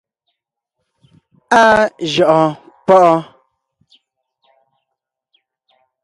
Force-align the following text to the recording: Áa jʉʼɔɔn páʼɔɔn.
Áa 1.61 1.81
jʉʼɔɔn 2.11 2.49
páʼɔɔn. 2.85 3.21